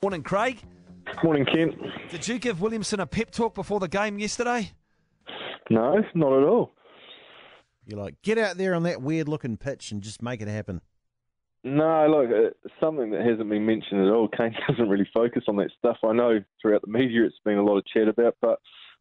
[0.00, 0.62] Morning, Craig.
[1.24, 1.74] Morning, Kent.
[2.08, 4.70] Did you give Williamson a pep talk before the game yesterday?
[5.70, 6.72] No, not at all.
[7.84, 10.82] You're like, get out there on that weird looking pitch and just make it happen.
[11.64, 14.28] No, look, it's something that hasn't been mentioned at all.
[14.28, 15.96] Kane doesn't really focus on that stuff.
[16.04, 18.60] I know throughout the media it's been a lot of chat about, but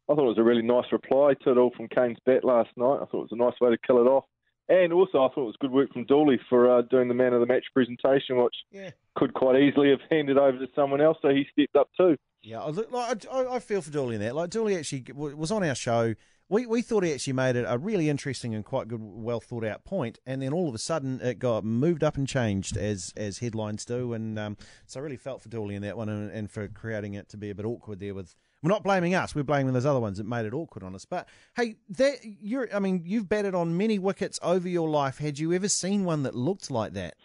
[0.10, 2.70] I thought it was a really nice reply to it all from Kane's bat last
[2.76, 3.02] night.
[3.02, 4.26] I thought it was a nice way to kill it off.
[4.70, 7.34] And also, I thought it was good work from Dooley for uh, doing the man
[7.34, 8.92] of the match presentation, which Yeah.
[9.16, 12.18] could quite easily have handed over to someone else, so he stepped up too.
[12.44, 14.36] Yeah, I, look- like, I, I feel for Dooley in that.
[14.36, 16.16] Like Dooley actually was on our show.
[16.50, 19.66] We we thought he actually made it a really interesting and quite good, well thought
[19.66, 23.14] out point, and then all of a sudden it got moved up and changed as
[23.18, 26.32] as headlines do, and um, so I really felt for Dooley in that one, and,
[26.32, 28.14] and for creating it to be a bit awkward there.
[28.14, 30.96] With we're not blaming us, we're blaming those other ones that made it awkward on
[30.96, 31.06] us.
[31.06, 35.20] But hey, that you're, I mean, you've batted on many wickets over your life.
[35.20, 37.16] Had you ever seen one that looked like that?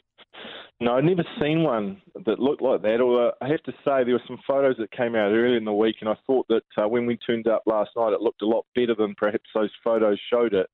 [0.81, 3.01] No, I'd never seen one that looked like that.
[3.01, 5.73] Although I have to say there were some photos that came out earlier in the
[5.73, 8.47] week, and I thought that uh, when we turned up last night, it looked a
[8.47, 10.69] lot better than perhaps those photos showed it.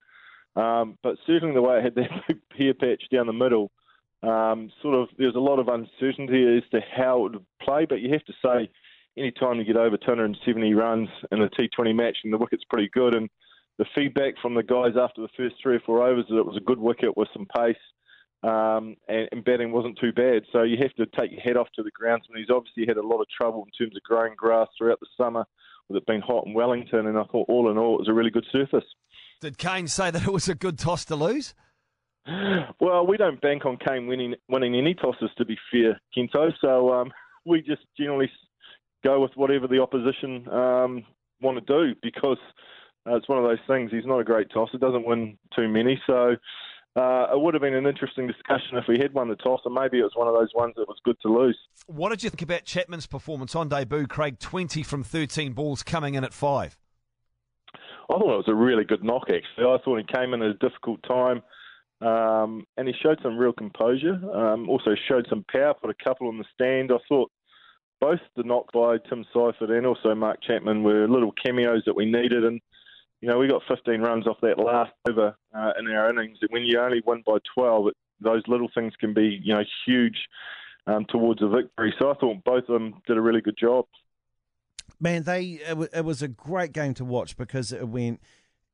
[0.57, 3.71] Um, but certainly the way it had that big pear patch down the middle,
[4.23, 7.87] um, sort of there was a lot of uncertainty as to how it would play.
[7.87, 8.71] But you have to say,
[9.19, 12.89] any time you get over 270 runs in a T20 match, and the wicket's pretty
[12.93, 13.29] good, and
[13.79, 16.57] the feedback from the guys after the first three or four overs that it was
[16.57, 17.77] a good wicket with some pace
[18.43, 20.43] um, and, and batting wasn't too bad.
[20.53, 22.39] So you have to take your head off to the groundsman.
[22.39, 25.45] He's obviously had a lot of trouble in terms of growing grass throughout the summer
[25.89, 28.13] with it being hot in Wellington, and I thought all in all it was a
[28.13, 28.85] really good surface.
[29.41, 31.55] Did Kane say that it was a good toss to lose?
[32.81, 36.53] Well, we don't bank on Kane winning winning any tosses, to be fair, Kento.
[36.61, 37.11] So um,
[37.47, 38.31] we just generally
[39.05, 41.05] go with whatever the opposition um,
[41.41, 42.39] want to do because
[43.07, 43.91] uh, it's one of those things.
[43.91, 46.01] He's not a great tosser, doesn't win too many.
[46.07, 46.37] So
[46.97, 49.75] uh, it would have been an interesting discussion if we had won the toss, and
[49.75, 51.59] maybe it was one of those ones that was good to lose.
[51.87, 54.39] What did you think about Chapman's performance on debut, Craig?
[54.39, 56.77] 20 from 13 balls coming in at five.
[58.11, 59.65] I thought it was a really good knock, actually.
[59.65, 61.43] I thought he came in at a difficult time
[62.01, 64.19] um, and he showed some real composure.
[64.33, 66.93] Um, also showed some power, put a couple on the stand.
[66.93, 67.31] I thought
[68.01, 72.05] both the knock by Tim Seifert and also Mark Chapman were little cameos that we
[72.07, 72.45] needed.
[72.45, 72.61] And,
[73.21, 76.39] you know, we got 15 runs off that last over uh, in our innings.
[76.41, 79.65] And when you only win by 12, it, those little things can be, you know,
[79.87, 80.17] huge
[80.87, 81.95] um, towards a victory.
[81.99, 83.87] So I thought both of them did a really good job.
[85.01, 85.61] Man, they
[85.95, 88.21] it, was a great game to watch because it went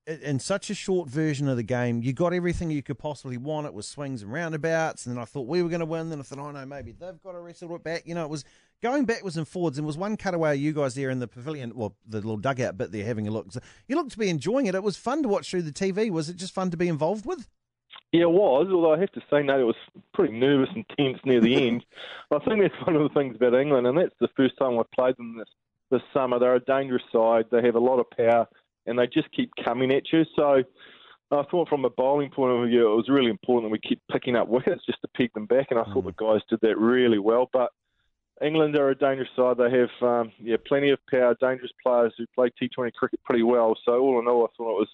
[0.06, 2.02] in such a short version of the game.
[2.02, 3.66] You got everything you could possibly want.
[3.66, 6.10] It was swings and roundabouts, and then I thought we were going to win.
[6.10, 8.02] Then I thought, oh no, maybe they've got to wrestle it back.
[8.06, 8.44] You know, it was
[8.82, 9.78] going backwards and forwards.
[9.78, 12.76] And was one cutaway of you guys there in the pavilion, well, the little dugout
[12.76, 13.52] bit there, having a look.
[13.52, 14.74] So you looked to be enjoying it.
[14.74, 16.10] It was fun to watch through the TV.
[16.10, 17.48] Was it just fun to be involved with?
[18.12, 19.74] Yeah, it was, although I have to say, Nate, it was
[20.12, 21.84] pretty nervous and tense near the end.
[22.30, 24.90] I think that's one of the things about England, and that's the first time I've
[24.92, 25.48] played them this,
[25.90, 26.38] this summer.
[26.38, 27.46] They're a dangerous side.
[27.50, 28.46] They have a lot of power,
[28.86, 30.24] and they just keep coming at you.
[30.36, 30.62] So
[31.32, 34.00] I thought from a bowling point of view, it was really important that we keep
[34.10, 36.16] picking up wickets just to peg them back, and I thought mm.
[36.16, 37.50] the guys did that really well.
[37.52, 37.70] But
[38.42, 39.56] England are a dangerous side.
[39.58, 43.76] They have um, yeah plenty of power, dangerous players who play T20 cricket pretty well.
[43.84, 44.88] So all in all, I thought it was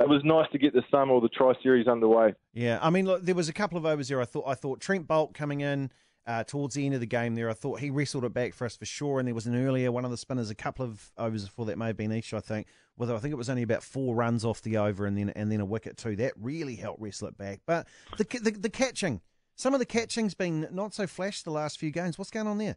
[0.00, 2.34] it was nice to get the summer or the Tri Series underway.
[2.54, 4.20] Yeah, I mean, look, there was a couple of overs there.
[4.20, 5.90] I thought I thought Trent Boult coming in
[6.28, 7.48] uh, towards the end of the game there.
[7.48, 9.18] I thought he wrestled it back for us for sure.
[9.18, 11.78] And there was an earlier one of the spinners, a couple of overs before that
[11.78, 12.66] may have been Ish, I think.
[12.96, 15.50] Whether I think it was only about four runs off the over and then and
[15.50, 16.16] then a wicket too.
[16.16, 17.60] That really helped wrestle it back.
[17.66, 17.88] But
[18.18, 19.20] the the, the catching,
[19.58, 22.16] some of the catching's been not so flash the last few games.
[22.16, 22.76] What's going on there?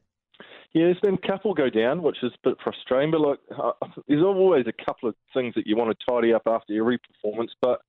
[0.74, 3.12] Yeah, there's been a couple go down, which is a bit frustrating.
[3.12, 3.72] But look, uh,
[4.08, 7.52] there's always a couple of things that you want to tidy up after every performance.
[7.62, 7.82] But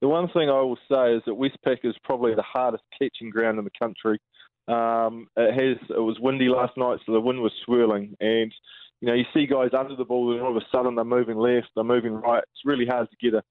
[0.00, 3.58] the one thing I will say is that Westpac is probably the hardest catching ground
[3.58, 4.20] in the country.
[4.68, 8.52] Um, it has it was windy last night, so the wind was swirling, and
[9.00, 11.36] you know you see guys under the ball, and all of a sudden they're moving
[11.36, 12.42] left, they're moving right.
[12.52, 13.42] It's really hard to get a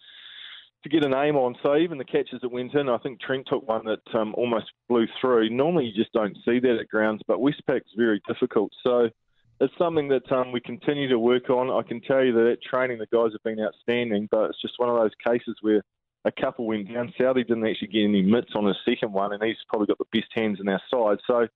[0.85, 1.56] to get a name on.
[1.63, 4.68] So even the catches that went in, I think Trent took one that um, almost
[4.88, 5.50] blew through.
[5.50, 8.72] Normally you just don't see that at grounds, but Westpac's very difficult.
[8.84, 9.09] So
[9.59, 11.72] it's something that um, we continue to work on.
[11.72, 14.76] I can tell you that at training the guys have been outstanding, but it's just
[14.78, 15.82] one of those cases where
[16.23, 17.11] a couple went down.
[17.20, 20.05] Southee didn't actually get any mitts on his second one, and he's probably got the
[20.14, 21.17] best hands in our side.
[21.26, 21.47] So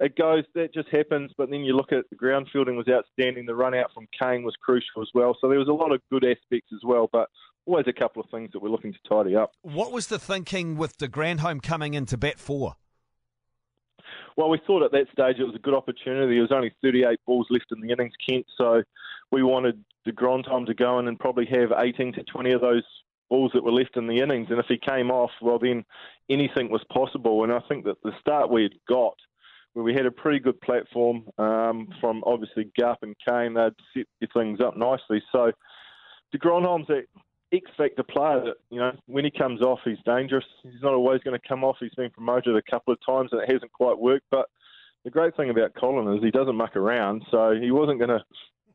[0.00, 1.30] it goes, that just happens.
[1.36, 3.46] But then you look at the ground fielding was outstanding.
[3.46, 5.36] The run out from Kane was crucial as well.
[5.40, 7.28] So there was a lot of good aspects as well, but
[7.66, 9.52] always a couple of things that we're looking to tidy up.
[9.62, 12.76] What was the thinking with de Grandhomme coming into bat four?
[14.36, 16.34] Well, we thought at that stage it was a good opportunity.
[16.34, 18.82] There was only 38 balls left in the innings, Kent, so
[19.30, 22.84] we wanted de Grandhomme to go in and probably have 18 to 20 of those
[23.28, 24.48] balls that were left in the innings.
[24.50, 25.84] And if he came off, well, then
[26.30, 27.44] anything was possible.
[27.44, 29.14] And I think that the start we had got
[29.72, 33.54] where we had a pretty good platform um, from obviously Gup and Kane.
[33.54, 35.22] They'd set things up nicely.
[35.32, 35.52] So
[36.32, 37.04] de Grandhomme's that
[37.52, 40.44] X factor player that you know when he comes off, he's dangerous.
[40.62, 41.76] He's not always going to come off.
[41.80, 44.26] He's been promoted a couple of times and it hasn't quite worked.
[44.30, 44.46] But
[45.04, 47.22] the great thing about Colin is he doesn't muck around.
[47.30, 48.24] So he wasn't going to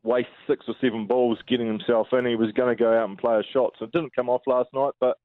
[0.03, 2.25] waste six or seven balls getting himself in.
[2.25, 3.73] He was going to go out and play a shot.
[3.77, 5.17] So it didn't come off last night, but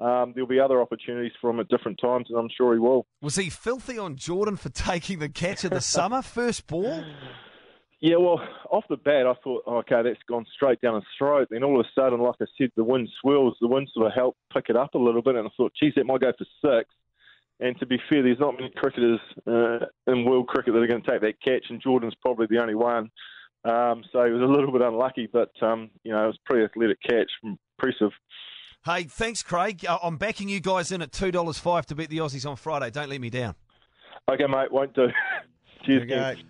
[0.00, 3.06] um, there'll be other opportunities for him at different times, and I'm sure he will.
[3.22, 7.04] Was he filthy on Jordan for taking the catch of the summer first ball?
[8.00, 8.40] Yeah, well,
[8.70, 11.48] off the bat, I thought, oh, okay, that's gone straight down his throat.
[11.50, 13.56] Then all of a sudden, like I said, the wind swirls.
[13.60, 15.94] The wind sort of helped pick it up a little bit, and I thought, geez,
[15.96, 16.90] that might go for six.
[17.58, 21.02] And to be fair, there's not many cricketers uh, in world cricket that are going
[21.02, 23.10] to take that catch, and Jordan's probably the only one.
[23.64, 26.48] Um, so he was a little bit unlucky, but um, you know, it was a
[26.48, 28.12] pretty athletic catch, impressive.
[28.86, 29.84] Hey, thanks, Craig.
[29.84, 32.54] Uh, I'm backing you guys in at two dollars five to beat the Aussies on
[32.54, 32.88] Friday.
[32.92, 33.56] Don't let me down.
[34.30, 35.08] Okay, mate, won't do.
[35.84, 36.40] Cheers, Okay.